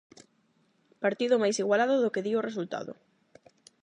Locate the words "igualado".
1.63-1.95